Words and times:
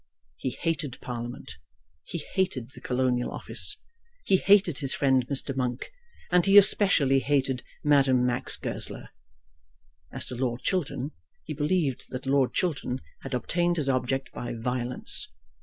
He 0.37 0.49
hated 0.49 0.99
Parliament. 0.99 1.57
He 2.03 2.25
hated 2.33 2.71
the 2.71 2.81
Colonial 2.81 3.29
Office. 3.31 3.77
He 4.25 4.37
hated 4.37 4.79
his 4.79 4.95
friend 4.95 5.27
Mr. 5.27 5.55
Monk; 5.55 5.91
and 6.31 6.43
he 6.43 6.57
especially 6.57 7.19
hated 7.19 7.61
Madame 7.83 8.25
Max 8.25 8.57
Goesler. 8.57 9.09
As 10.11 10.25
to 10.25 10.35
Lord 10.35 10.63
Chiltern, 10.63 11.11
he 11.43 11.53
believed 11.53 12.07
that 12.09 12.25
Lord 12.25 12.51
Chiltern 12.51 12.99
had 13.21 13.35
obtained 13.35 13.77
his 13.77 13.89
object 13.89 14.31
by 14.31 14.55
violence. 14.55 15.27